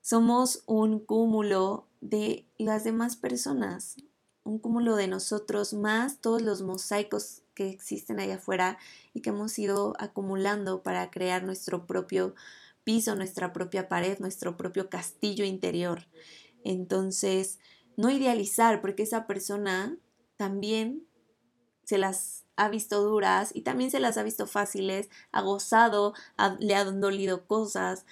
Somos 0.00 0.62
un 0.66 0.98
cúmulo 0.98 1.86
de 2.00 2.46
las 2.58 2.84
demás 2.84 3.16
personas, 3.16 3.96
un 4.42 4.58
cúmulo 4.58 4.96
de 4.96 5.06
nosotros 5.06 5.74
más 5.74 6.20
todos 6.20 6.42
los 6.42 6.62
mosaicos 6.62 7.42
que 7.54 7.68
existen 7.68 8.18
allá 8.18 8.36
afuera 8.36 8.78
y 9.12 9.20
que 9.20 9.30
hemos 9.30 9.58
ido 9.58 9.94
acumulando 9.98 10.82
para 10.82 11.10
crear 11.10 11.44
nuestro 11.44 11.86
propio 11.86 12.34
piso, 12.84 13.14
nuestra 13.16 13.52
propia 13.52 13.88
pared, 13.88 14.18
nuestro 14.18 14.56
propio 14.56 14.88
castillo 14.88 15.44
interior. 15.44 16.06
Entonces, 16.64 17.58
no 17.96 18.10
idealizar, 18.10 18.80
porque 18.80 19.02
esa 19.02 19.26
persona 19.26 19.96
también 20.36 21.06
se 21.84 21.98
las 21.98 22.44
ha 22.56 22.68
visto 22.68 23.02
duras 23.02 23.50
y 23.54 23.62
también 23.62 23.90
se 23.90 24.00
las 24.00 24.16
ha 24.16 24.22
visto 24.22 24.46
fáciles, 24.46 25.08
ha 25.32 25.40
gozado, 25.40 26.14
le 26.58 26.74
han 26.74 27.00
dolido 27.00 27.46
cosas 27.46 28.04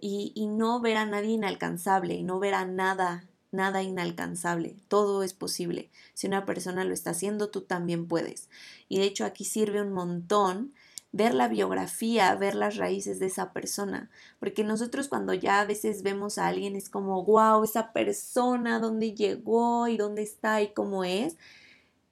y, 0.00 0.46
no 0.46 0.80
ver 0.80 0.98
a 0.98 1.06
nadie 1.06 1.30
inalcanzable, 1.30 2.22
no 2.22 2.38
ver 2.38 2.54
a 2.54 2.66
nada, 2.66 3.26
nada 3.52 3.82
inalcanzable. 3.82 4.76
Todo 4.88 5.22
es 5.22 5.32
posible. 5.32 5.90
Si 6.12 6.26
una 6.26 6.44
persona 6.44 6.84
lo 6.84 6.92
está 6.92 7.10
haciendo, 7.10 7.48
tú 7.48 7.62
también 7.62 8.06
puedes. 8.06 8.50
Y 8.88 8.98
de 8.98 9.04
hecho 9.04 9.24
aquí 9.24 9.46
sirve 9.46 9.80
un 9.80 9.94
montón 9.94 10.74
ver 11.14 11.32
la 11.32 11.46
biografía, 11.46 12.34
ver 12.34 12.56
las 12.56 12.76
raíces 12.76 13.20
de 13.20 13.26
esa 13.26 13.52
persona, 13.52 14.10
porque 14.40 14.64
nosotros 14.64 15.06
cuando 15.06 15.32
ya 15.32 15.60
a 15.60 15.64
veces 15.64 16.02
vemos 16.02 16.38
a 16.38 16.48
alguien 16.48 16.74
es 16.74 16.90
como, 16.90 17.24
wow, 17.24 17.62
esa 17.62 17.92
persona, 17.92 18.80
dónde 18.80 19.14
llegó 19.14 19.86
y 19.86 19.96
dónde 19.96 20.22
está 20.22 20.60
y 20.60 20.74
cómo 20.74 21.04
es, 21.04 21.36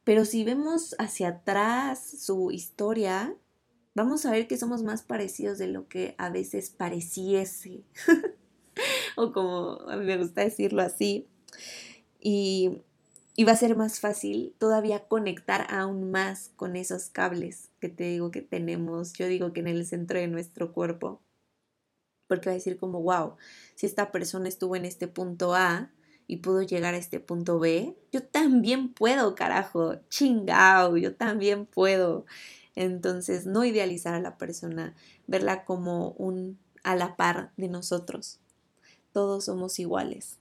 pero 0.04 0.24
si 0.24 0.44
vemos 0.44 0.94
hacia 1.00 1.28
atrás 1.28 2.00
su 2.20 2.52
historia, 2.52 3.34
vamos 3.96 4.24
a 4.24 4.30
ver 4.30 4.46
que 4.46 4.56
somos 4.56 4.84
más 4.84 5.02
parecidos 5.02 5.58
de 5.58 5.66
lo 5.66 5.88
que 5.88 6.14
a 6.16 6.30
veces 6.30 6.70
pareciese, 6.70 7.82
o 9.16 9.32
como 9.32 9.80
a 9.88 9.96
mí 9.96 10.06
me 10.06 10.16
gusta 10.16 10.42
decirlo 10.42 10.80
así. 10.80 11.26
Y 12.20 12.82
y 13.34 13.44
va 13.44 13.52
a 13.52 13.56
ser 13.56 13.76
más 13.76 14.00
fácil 14.00 14.54
todavía 14.58 15.06
conectar 15.08 15.66
aún 15.70 16.10
más 16.10 16.50
con 16.56 16.76
esos 16.76 17.08
cables 17.08 17.70
que 17.80 17.88
te 17.88 18.04
digo 18.04 18.30
que 18.30 18.42
tenemos, 18.42 19.14
yo 19.14 19.26
digo 19.26 19.52
que 19.52 19.60
en 19.60 19.68
el 19.68 19.86
centro 19.86 20.18
de 20.18 20.28
nuestro 20.28 20.72
cuerpo. 20.72 21.22
Porque 22.26 22.48
va 22.48 22.52
a 22.52 22.56
decir 22.56 22.78
como, 22.78 23.02
wow, 23.02 23.36
si 23.74 23.86
esta 23.86 24.12
persona 24.12 24.48
estuvo 24.48 24.76
en 24.76 24.84
este 24.84 25.08
punto 25.08 25.54
A 25.54 25.90
y 26.26 26.38
pudo 26.38 26.62
llegar 26.62 26.94
a 26.94 26.98
este 26.98 27.20
punto 27.20 27.58
B, 27.58 27.96
yo 28.10 28.22
también 28.22 28.92
puedo, 28.92 29.34
carajo, 29.34 29.96
chingao, 30.08 30.96
yo 30.96 31.14
también 31.14 31.66
puedo. 31.66 32.26
Entonces, 32.74 33.46
no 33.46 33.64
idealizar 33.64 34.14
a 34.14 34.20
la 34.20 34.38
persona, 34.38 34.94
verla 35.26 35.64
como 35.64 36.12
un 36.12 36.58
a 36.84 36.96
la 36.96 37.16
par 37.16 37.52
de 37.56 37.68
nosotros. 37.68 38.40
Todos 39.12 39.44
somos 39.44 39.78
iguales. 39.78 40.38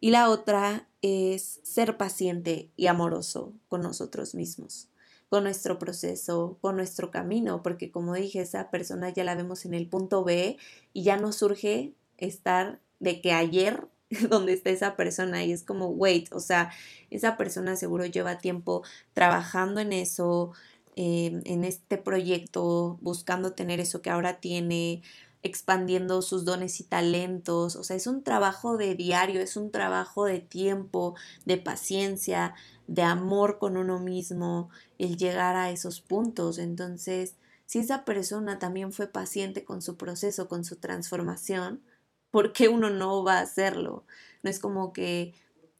Y 0.00 0.10
la 0.10 0.30
otra 0.30 0.88
es 1.02 1.60
ser 1.62 1.96
paciente 1.96 2.70
y 2.76 2.86
amoroso 2.86 3.52
con 3.68 3.82
nosotros 3.82 4.34
mismos, 4.34 4.88
con 5.28 5.44
nuestro 5.44 5.78
proceso, 5.78 6.58
con 6.60 6.76
nuestro 6.76 7.10
camino, 7.10 7.62
porque 7.62 7.90
como 7.90 8.14
dije, 8.14 8.40
esa 8.40 8.70
persona 8.70 9.10
ya 9.10 9.24
la 9.24 9.34
vemos 9.34 9.64
en 9.64 9.74
el 9.74 9.86
punto 9.86 10.24
B 10.24 10.56
y 10.92 11.02
ya 11.02 11.16
no 11.16 11.32
surge 11.32 11.92
estar 12.16 12.80
de 12.98 13.20
que 13.20 13.32
ayer 13.32 13.88
donde 14.28 14.52
está 14.52 14.70
esa 14.70 14.96
persona 14.96 15.44
y 15.44 15.52
es 15.52 15.62
como, 15.62 15.88
wait, 15.88 16.32
o 16.32 16.40
sea, 16.40 16.70
esa 17.10 17.36
persona 17.36 17.76
seguro 17.76 18.06
lleva 18.06 18.38
tiempo 18.38 18.82
trabajando 19.12 19.80
en 19.80 19.92
eso, 19.92 20.52
em, 20.96 21.42
en 21.44 21.64
este 21.64 21.96
proyecto, 21.96 22.98
buscando 23.00 23.52
tener 23.52 23.80
eso 23.80 24.02
que 24.02 24.10
ahora 24.10 24.40
tiene, 24.40 25.02
expandiendo 25.42 26.22
sus 26.22 26.44
dones 26.44 26.80
y 26.80 26.84
talentos. 26.84 27.76
O 27.76 27.84
sea, 27.84 27.96
es 27.96 28.06
un 28.06 28.22
trabajo 28.22 28.76
de 28.76 28.94
diario, 28.94 29.40
es 29.40 29.56
un 29.56 29.70
trabajo 29.70 30.24
de 30.24 30.40
tiempo, 30.40 31.14
de 31.44 31.56
paciencia, 31.56 32.54
de 32.86 33.02
amor 33.02 33.58
con 33.58 33.76
uno 33.76 34.00
mismo, 34.00 34.70
el 34.98 35.16
llegar 35.16 35.56
a 35.56 35.70
esos 35.70 36.00
puntos. 36.00 36.58
Entonces, 36.58 37.36
si 37.66 37.78
esa 37.78 38.04
persona 38.04 38.58
también 38.58 38.92
fue 38.92 39.06
paciente 39.06 39.64
con 39.64 39.80
su 39.80 39.96
proceso, 39.96 40.48
con 40.48 40.64
su 40.64 40.76
transformación, 40.76 41.82
¿por 42.30 42.52
qué 42.52 42.68
uno 42.68 42.90
no 42.90 43.22
va 43.22 43.38
a 43.38 43.42
hacerlo? 43.42 44.04
No 44.42 44.50
es 44.50 44.58
como 44.58 44.92
que 44.92 45.34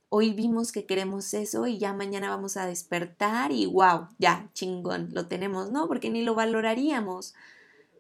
hoy 0.09 0.33
vimos 0.33 0.73
que 0.73 0.87
queremos 0.87 1.33
eso 1.35 1.67
y 1.67 1.79
ya 1.79 1.93
mañana 1.93 2.31
vamos 2.31 2.57
a 2.57 2.67
despertar 2.67 3.53
y 3.53 3.67
wow, 3.67 4.09
ya, 4.19 4.51
chingón, 4.55 5.09
lo 5.13 5.27
tenemos, 5.27 5.71
¿no? 5.71 5.89
Porque 5.89 6.11
ni 6.11 6.23
lo 6.23 6.35
valoraríamos. 6.35 7.35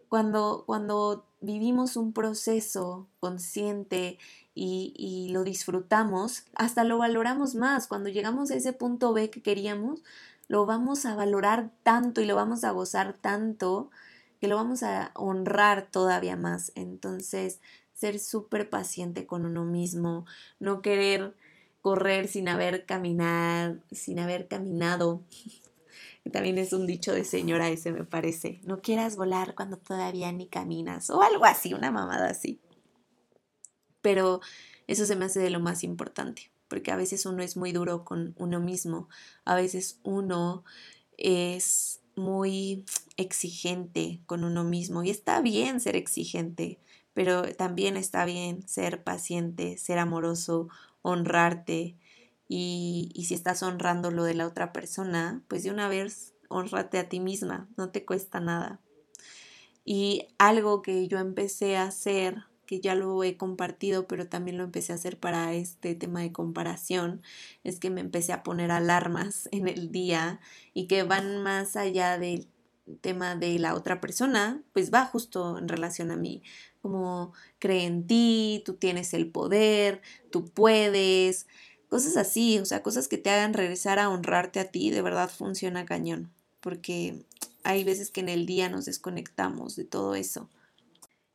Cuando, 0.08 0.64
cuando 0.66 1.24
vivimos 1.40 1.96
un 1.96 2.12
proceso 2.12 3.08
consciente 3.18 4.18
y, 4.54 5.28
lo 5.32 5.44
disfrutamos, 5.44 6.44
hasta 6.54 6.84
lo 6.84 6.98
valoramos 6.98 7.54
más. 7.54 7.86
Cuando 7.86 8.10
llegamos 8.10 8.50
a 8.50 8.56
ese 8.56 8.72
punto 8.72 9.12
B 9.12 9.30
que 9.30 9.42
queríamos, 9.42 10.02
lo 10.48 10.66
vamos 10.66 11.06
a 11.06 11.14
valorar 11.14 11.70
tanto 11.82 12.20
y 12.20 12.26
lo 12.26 12.36
vamos 12.36 12.64
a 12.64 12.72
gozar 12.72 13.14
tanto 13.20 13.90
que 14.40 14.48
lo 14.48 14.56
vamos 14.56 14.82
a 14.82 15.12
honrar 15.14 15.88
todavía 15.90 16.36
más. 16.36 16.72
Entonces, 16.74 17.60
ser 17.94 18.18
súper 18.18 18.68
paciente 18.70 19.26
con 19.26 19.44
uno 19.44 19.64
mismo, 19.64 20.26
no 20.58 20.82
querer 20.82 21.34
correr 21.82 22.28
sin 22.28 22.48
haber 22.48 22.86
caminar, 22.86 23.80
sin 23.90 24.18
haber 24.18 24.48
caminado. 24.48 25.22
También 26.32 26.58
es 26.58 26.72
un 26.72 26.86
dicho 26.86 27.12
de 27.12 27.24
señora 27.24 27.68
ese, 27.70 27.92
me 27.92 28.04
parece. 28.04 28.60
No 28.64 28.80
quieras 28.80 29.16
volar 29.16 29.54
cuando 29.54 29.78
todavía 29.78 30.30
ni 30.32 30.48
caminas 30.48 31.10
o 31.10 31.22
algo 31.22 31.44
así, 31.44 31.74
una 31.74 31.90
mamada 31.90 32.28
así. 32.28 32.60
Pero 34.02 34.40
eso 34.86 35.06
se 35.06 35.16
me 35.16 35.24
hace 35.24 35.40
de 35.40 35.50
lo 35.50 35.60
más 35.60 35.82
importante, 35.82 36.52
porque 36.68 36.92
a 36.92 36.96
veces 36.96 37.26
uno 37.26 37.42
es 37.42 37.56
muy 37.56 37.72
duro 37.72 38.04
con 38.04 38.34
uno 38.38 38.60
mismo, 38.60 39.08
a 39.44 39.54
veces 39.54 39.98
uno 40.02 40.64
es 41.16 42.00
muy 42.16 42.84
exigente 43.16 44.20
con 44.26 44.44
uno 44.44 44.64
mismo 44.64 45.02
y 45.02 45.10
está 45.10 45.40
bien 45.40 45.80
ser 45.80 45.96
exigente, 45.96 46.80
pero 47.12 47.42
también 47.54 47.96
está 47.96 48.24
bien 48.24 48.66
ser 48.68 49.02
paciente, 49.02 49.78
ser 49.78 49.98
amoroso, 49.98 50.68
honrarte 51.02 51.96
y, 52.52 53.12
si 53.28 53.34
estás 53.34 53.62
honrando 53.62 54.10
lo 54.10 54.24
de 54.24 54.34
la 54.34 54.44
otra 54.44 54.72
persona, 54.72 55.40
pues 55.46 55.62
de 55.62 55.70
una 55.70 55.88
vez 55.88 56.34
honrate 56.48 56.98
a 56.98 57.08
ti 57.08 57.20
misma, 57.20 57.68
no 57.76 57.90
te 57.90 58.04
cuesta 58.04 58.40
nada. 58.40 58.80
Y 59.84 60.26
algo 60.36 60.82
que 60.82 61.06
yo 61.06 61.20
empecé 61.20 61.76
a 61.76 61.84
hacer, 61.84 62.42
que 62.66 62.80
ya 62.80 62.96
lo 62.96 63.22
he 63.22 63.36
compartido, 63.36 64.08
pero 64.08 64.26
también 64.26 64.58
lo 64.58 64.64
empecé 64.64 64.90
a 64.90 64.96
hacer 64.96 65.16
para 65.16 65.54
este 65.54 65.94
tema 65.94 66.22
de 66.22 66.32
comparación, 66.32 67.22
es 67.62 67.78
que 67.78 67.88
me 67.88 68.00
empecé 68.00 68.32
a 68.32 68.42
poner 68.42 68.72
alarmas 68.72 69.48
en 69.52 69.68
el 69.68 69.92
día 69.92 70.40
y 70.74 70.88
que 70.88 71.04
van 71.04 71.44
más 71.44 71.76
allá 71.76 72.18
del 72.18 72.48
tema 73.00 73.36
de 73.36 73.60
la 73.60 73.76
otra 73.76 74.00
persona, 74.00 74.60
pues 74.72 74.92
va 74.92 75.04
justo 75.04 75.56
en 75.56 75.68
relación 75.68 76.10
a 76.10 76.16
mí 76.16 76.42
como 76.80 77.32
cree 77.58 77.84
en 77.84 78.06
ti, 78.06 78.62
tú 78.64 78.74
tienes 78.74 79.14
el 79.14 79.30
poder, 79.30 80.00
tú 80.30 80.46
puedes, 80.46 81.46
cosas 81.90 82.16
así, 82.16 82.58
o 82.58 82.64
sea, 82.64 82.82
cosas 82.82 83.08
que 83.08 83.18
te 83.18 83.28
hagan 83.28 83.52
regresar 83.52 83.98
a 83.98 84.08
honrarte 84.08 84.60
a 84.60 84.70
ti, 84.70 84.90
de 84.90 85.02
verdad 85.02 85.28
funciona 85.28 85.84
cañón, 85.84 86.32
porque 86.60 87.26
hay 87.64 87.84
veces 87.84 88.10
que 88.10 88.20
en 88.20 88.30
el 88.30 88.46
día 88.46 88.70
nos 88.70 88.86
desconectamos 88.86 89.76
de 89.76 89.84
todo 89.84 90.14
eso. 90.14 90.48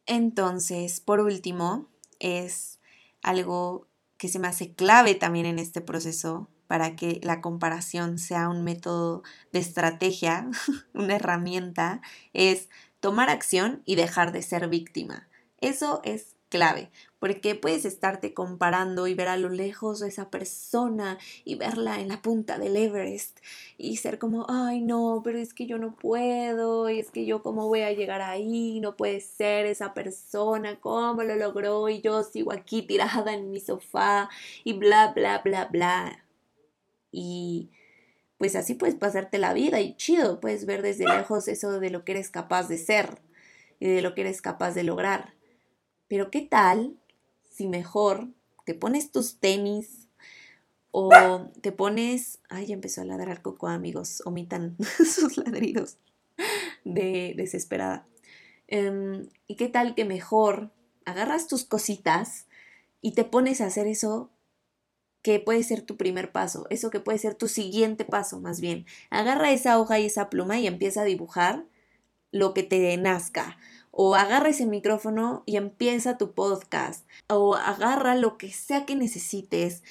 Entonces, 0.07 1.01
por 1.01 1.19
último, 1.19 1.87
es 2.19 2.79
algo 3.21 3.87
que 4.17 4.29
se 4.29 4.39
me 4.39 4.47
hace 4.47 4.73
clave 4.73 5.13
también 5.13 5.45
en 5.45 5.59
este 5.59 5.81
proceso 5.81 6.47
para 6.67 6.95
que 6.95 7.19
la 7.21 7.41
comparación 7.41 8.17
sea 8.17 8.49
un 8.49 8.63
método 8.63 9.23
de 9.51 9.59
estrategia, 9.59 10.49
una 10.93 11.17
herramienta, 11.17 12.01
es 12.33 12.69
tomar 13.01 13.29
acción 13.29 13.83
y 13.85 13.95
dejar 13.95 14.31
de 14.31 14.41
ser 14.41 14.67
víctima. 14.69 15.27
Eso 15.59 16.01
es 16.03 16.35
clave, 16.49 16.91
porque 17.25 17.55
puedes 17.55 17.85
estarte 17.85 18.35
comparando 18.35 19.07
y 19.07 19.15
ver 19.15 19.29
a 19.29 19.35
lo 19.35 19.49
lejos 19.49 20.03
a 20.03 20.07
esa 20.07 20.29
persona 20.29 21.17
y 21.43 21.55
verla 21.55 21.99
en 21.99 22.07
la 22.07 22.21
punta 22.21 22.59
del 22.59 22.75
Everest 22.75 23.39
y 23.79 23.97
ser 23.97 24.19
como, 24.19 24.45
ay 24.47 24.81
no, 24.81 25.21
pero 25.23 25.39
es 25.39 25.55
que 25.55 25.65
yo 25.65 25.79
no 25.79 25.95
puedo, 25.95 26.87
y 26.87 26.99
es 26.99 27.09
que 27.09 27.25
yo 27.25 27.41
cómo 27.41 27.67
voy 27.67 27.81
a 27.81 27.91
llegar 27.93 28.21
ahí, 28.21 28.79
no 28.79 28.95
puede 28.95 29.21
ser 29.21 29.65
esa 29.65 29.95
persona, 29.95 30.79
cómo 30.79 31.23
lo 31.23 31.35
logró 31.35 31.89
y 31.89 31.99
yo 31.99 32.21
sigo 32.21 32.51
aquí 32.51 32.83
tirada 32.83 33.33
en 33.33 33.49
mi 33.49 33.59
sofá 33.59 34.29
y 34.63 34.73
bla, 34.73 35.11
bla, 35.15 35.41
bla, 35.43 35.65
bla. 35.65 36.23
Y 37.11 37.71
pues 38.37 38.55
así 38.55 38.75
puedes 38.75 38.93
pasarte 38.93 39.39
la 39.39 39.55
vida 39.55 39.81
y 39.81 39.95
chido, 39.95 40.39
puedes 40.39 40.67
ver 40.67 40.83
desde 40.83 41.05
lejos 41.07 41.47
eso 41.47 41.79
de 41.79 41.89
lo 41.89 42.05
que 42.05 42.11
eres 42.11 42.29
capaz 42.29 42.67
de 42.67 42.77
ser 42.77 43.19
y 43.79 43.87
de 43.87 44.03
lo 44.03 44.13
que 44.13 44.21
eres 44.21 44.43
capaz 44.43 44.75
de 44.75 44.83
lograr. 44.83 45.33
Pero 46.07 46.29
¿qué 46.29 46.41
tal 46.41 46.99
si 47.55 47.67
mejor 47.67 48.27
te 48.65 48.73
pones 48.73 49.11
tus 49.11 49.37
tenis 49.39 50.07
o 50.91 51.09
te 51.61 51.71
pones... 51.71 52.39
Ay, 52.49 52.67
ya 52.67 52.73
empezó 52.73 53.01
a 53.01 53.05
ladrar 53.05 53.41
Coco, 53.41 53.67
amigos, 53.67 54.21
omitan 54.25 54.75
sus 54.97 55.37
ladridos 55.37 55.97
de 56.83 57.33
desesperada. 57.37 58.05
Em, 58.67 59.29
¿Y 59.47 59.55
qué 59.55 59.69
tal 59.69 59.95
que 59.95 60.05
mejor 60.05 60.71
agarras 61.05 61.47
tus 61.47 61.63
cositas 61.63 62.47
y 63.01 63.11
te 63.11 63.23
pones 63.23 63.61
a 63.61 63.67
hacer 63.67 63.87
eso 63.87 64.31
que 65.21 65.39
puede 65.39 65.63
ser 65.63 65.81
tu 65.81 65.97
primer 65.97 66.31
paso, 66.31 66.67
eso 66.69 66.91
que 66.91 66.99
puede 66.99 67.17
ser 67.17 67.35
tu 67.35 67.47
siguiente 67.47 68.05
paso 68.05 68.39
más 68.39 68.61
bien. 68.61 68.85
Agarra 69.09 69.51
esa 69.51 69.79
hoja 69.79 69.97
y 69.99 70.05
esa 70.05 70.29
pluma 70.29 70.59
y 70.59 70.67
empieza 70.67 71.01
a 71.01 71.05
dibujar 71.05 71.65
lo 72.31 72.53
que 72.53 72.63
te 72.63 72.95
nazca 72.97 73.57
o 73.97 74.13
agarra 74.15 74.49
ese 74.49 74.65
micrófono 74.65 75.43
y 75.45 75.55
empieza 75.55 76.17
tu 76.17 76.33
podcast, 76.33 77.07
o 77.29 77.55
agarra 77.55 78.15
lo 78.15 78.37
que 78.37 78.51
sea 78.51 78.85
que 78.85 78.93
necesites, 78.93 79.83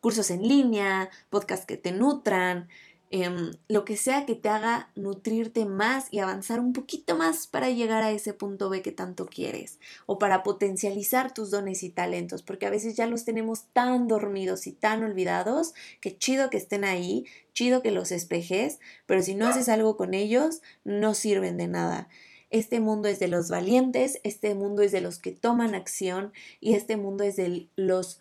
cursos 0.00 0.30
en 0.30 0.46
línea, 0.46 1.10
podcasts 1.30 1.66
que 1.66 1.76
te 1.76 1.90
nutran, 1.90 2.68
em, 3.10 3.50
lo 3.66 3.84
que 3.84 3.96
sea 3.96 4.24
que 4.24 4.36
te 4.36 4.48
haga 4.48 4.90
nutrirte 4.94 5.64
más 5.64 6.06
y 6.12 6.20
avanzar 6.20 6.60
un 6.60 6.72
poquito 6.72 7.16
más 7.16 7.48
para 7.48 7.70
llegar 7.70 8.04
a 8.04 8.12
ese 8.12 8.32
punto 8.34 8.70
B 8.70 8.82
que 8.82 8.92
tanto 8.92 9.26
quieres, 9.26 9.80
o 10.06 10.20
para 10.20 10.44
potencializar 10.44 11.34
tus 11.34 11.50
dones 11.50 11.82
y 11.82 11.90
talentos, 11.90 12.42
porque 12.44 12.66
a 12.66 12.70
veces 12.70 12.94
ya 12.94 13.08
los 13.08 13.24
tenemos 13.24 13.64
tan 13.72 14.06
dormidos 14.06 14.68
y 14.68 14.72
tan 14.72 15.02
olvidados 15.02 15.74
que 16.00 16.16
chido 16.16 16.50
que 16.50 16.56
estén 16.58 16.84
ahí, 16.84 17.26
chido 17.52 17.82
que 17.82 17.90
los 17.90 18.12
espejes, 18.12 18.78
pero 19.06 19.22
si 19.22 19.34
no 19.34 19.48
haces 19.48 19.68
algo 19.68 19.96
con 19.96 20.14
ellos, 20.14 20.62
no 20.84 21.14
sirven 21.14 21.56
de 21.56 21.66
nada. 21.66 22.08
Este 22.50 22.80
mundo 22.80 23.08
es 23.08 23.18
de 23.20 23.28
los 23.28 23.48
valientes, 23.48 24.20
este 24.24 24.54
mundo 24.54 24.82
es 24.82 24.92
de 24.92 25.00
los 25.00 25.18
que 25.18 25.32
toman 25.32 25.74
acción 25.74 26.32
y 26.60 26.74
este 26.74 26.96
mundo 26.96 27.24
es 27.24 27.36
de 27.36 27.68
los 27.76 28.20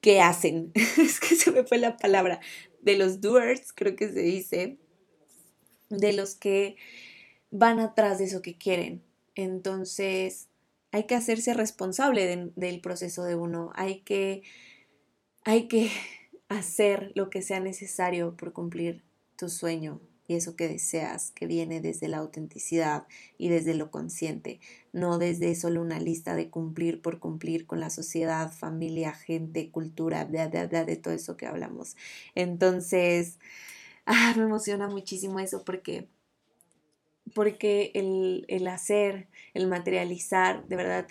que 0.00 0.20
hacen. 0.20 0.72
es 0.98 1.20
que 1.20 1.34
se 1.34 1.50
me 1.50 1.64
fue 1.64 1.78
la 1.78 1.96
palabra. 1.96 2.40
De 2.80 2.96
los 2.96 3.20
doers, 3.20 3.72
creo 3.72 3.96
que 3.96 4.08
se 4.08 4.20
dice. 4.20 4.78
De 5.90 6.12
los 6.12 6.34
que 6.34 6.76
van 7.50 7.80
atrás 7.80 8.18
de 8.18 8.24
eso 8.24 8.42
que 8.42 8.56
quieren. 8.56 9.02
Entonces, 9.34 10.48
hay 10.92 11.04
que 11.04 11.14
hacerse 11.14 11.54
responsable 11.54 12.52
del 12.56 12.80
proceso 12.80 13.24
de 13.24 13.34
uno. 13.34 13.72
Hay 13.74 14.00
que, 14.00 14.42
hay 15.44 15.68
que 15.68 15.90
hacer 16.48 17.12
lo 17.14 17.28
que 17.28 17.42
sea 17.42 17.60
necesario 17.60 18.36
por 18.36 18.52
cumplir 18.52 19.04
tu 19.36 19.48
sueño, 19.48 20.00
y 20.28 20.34
eso 20.34 20.56
que 20.56 20.68
deseas, 20.68 21.30
que 21.30 21.46
viene 21.46 21.80
desde 21.80 22.08
la 22.08 22.18
autenticidad 22.18 23.06
y 23.38 23.48
desde 23.48 23.74
lo 23.74 23.90
consciente, 23.90 24.60
no 24.92 25.18
desde 25.18 25.54
solo 25.54 25.80
una 25.80 26.00
lista 26.00 26.34
de 26.34 26.50
cumplir 26.50 27.00
por 27.00 27.20
cumplir 27.20 27.66
con 27.66 27.80
la 27.80 27.90
sociedad, 27.90 28.52
familia, 28.52 29.12
gente, 29.12 29.70
cultura, 29.70 30.24
bla, 30.24 30.48
bla, 30.48 30.66
bla, 30.66 30.84
de 30.84 30.96
todo 30.96 31.14
eso 31.14 31.36
que 31.36 31.46
hablamos. 31.46 31.96
Entonces, 32.34 33.38
ah, 34.06 34.34
me 34.36 34.44
emociona 34.44 34.88
muchísimo 34.88 35.38
eso 35.40 35.64
porque, 35.64 36.08
porque 37.34 37.92
el, 37.94 38.44
el 38.48 38.66
hacer, 38.68 39.28
el 39.54 39.66
materializar, 39.68 40.66
de 40.66 40.76
verdad, 40.76 41.08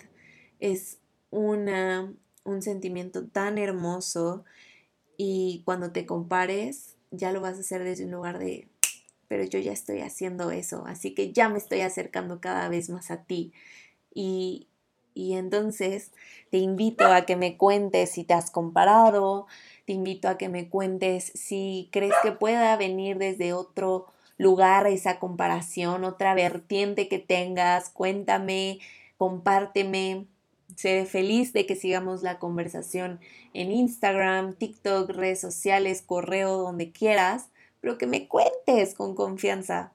es 0.60 0.98
una, 1.30 2.12
un 2.44 2.62
sentimiento 2.62 3.26
tan 3.26 3.58
hermoso 3.58 4.44
y 5.16 5.62
cuando 5.64 5.92
te 5.92 6.06
compares, 6.06 6.96
ya 7.10 7.32
lo 7.32 7.40
vas 7.40 7.56
a 7.56 7.60
hacer 7.60 7.84
desde 7.84 8.04
un 8.04 8.10
lugar 8.10 8.38
de 8.38 8.68
pero 9.28 9.44
yo 9.44 9.58
ya 9.58 9.72
estoy 9.72 10.00
haciendo 10.00 10.50
eso, 10.50 10.84
así 10.86 11.14
que 11.14 11.32
ya 11.32 11.48
me 11.48 11.58
estoy 11.58 11.80
acercando 11.80 12.40
cada 12.40 12.68
vez 12.68 12.90
más 12.90 13.10
a 13.10 13.24
ti. 13.24 13.52
Y, 14.14 14.68
y 15.14 15.34
entonces 15.34 16.12
te 16.50 16.58
invito 16.58 17.06
a 17.06 17.26
que 17.26 17.36
me 17.36 17.56
cuentes 17.56 18.10
si 18.10 18.24
te 18.24 18.34
has 18.34 18.50
comparado, 18.50 19.46
te 19.86 19.92
invito 19.92 20.28
a 20.28 20.38
que 20.38 20.48
me 20.48 20.68
cuentes 20.68 21.32
si 21.34 21.88
crees 21.92 22.14
que 22.22 22.32
pueda 22.32 22.76
venir 22.76 23.18
desde 23.18 23.52
otro 23.52 24.06
lugar 24.38 24.86
esa 24.86 25.18
comparación, 25.18 26.04
otra 26.04 26.34
vertiente 26.34 27.08
que 27.08 27.18
tengas, 27.18 27.88
cuéntame 27.90 28.80
compárteme. 29.16 30.26
Seré 30.74 31.06
feliz 31.06 31.52
de 31.52 31.64
que 31.64 31.76
sigamos 31.76 32.22
la 32.22 32.38
conversación 32.38 33.20
en 33.54 33.70
Instagram, 33.70 34.54
TikTok, 34.54 35.10
redes 35.10 35.40
sociales, 35.40 36.02
correo, 36.02 36.58
donde 36.58 36.92
quieras, 36.92 37.48
pero 37.86 37.98
que 37.98 38.08
me 38.08 38.26
cuentes 38.26 38.96
con 38.96 39.14
confianza. 39.14 39.92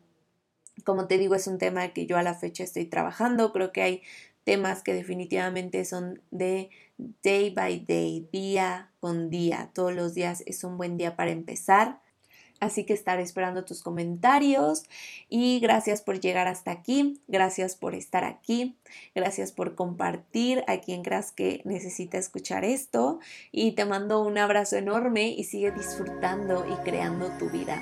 Como 0.86 1.08
te 1.08 1.18
digo, 1.18 1.36
es 1.36 1.46
un 1.48 1.58
tema 1.58 1.90
que 1.90 2.06
yo 2.06 2.16
a 2.16 2.24
la 2.24 2.34
fecha 2.34 2.64
estoy 2.64 2.86
trabajando. 2.86 3.52
Creo 3.52 3.74
que 3.74 3.82
hay 3.82 4.02
temas 4.46 4.82
que 4.82 4.94
definitivamente 4.94 5.84
son 5.84 6.22
de 6.32 6.70
day 7.22 7.50
by 7.50 7.82
day, 7.86 8.30
día 8.32 8.94
con 9.02 9.30
día. 9.30 9.72
Todos 9.74 9.94
los 9.94 10.14
días 10.14 10.42
es 10.46 10.64
un 10.64 10.78
buen 10.78 10.96
día 10.96 11.18
para 11.18 11.32
empezar. 11.32 12.02
Así 12.62 12.86
que 12.86 12.94
estaré 12.94 13.24
esperando 13.24 13.66
tus 13.66 13.82
comentarios 13.82 14.84
y 15.30 15.60
gracias 15.60 16.04
por 16.04 16.20
llegar 16.20 16.48
hasta 16.48 16.70
aquí, 16.70 17.20
gracias 17.28 17.76
por 17.76 17.96
estar 17.96 18.24
aquí, 18.24 18.78
gracias 19.16 19.52
por 19.52 19.74
compartir 19.74 20.64
a 20.68 20.78
quien 20.78 21.02
creas 21.02 21.32
que 21.32 21.64
necesita 21.66 22.20
escuchar 22.20 22.64
esto 22.64 23.20
y 23.52 23.72
te 23.72 23.86
mando 23.86 24.22
un 24.22 24.38
abrazo 24.38 24.78
enorme 24.78 25.30
y 25.30 25.44
sigue 25.44 25.72
disfrutando 25.72 26.64
y 26.72 26.76
creando 26.84 27.30
tu 27.40 27.50
vida. 27.50 27.82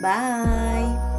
Bye. 0.00 1.15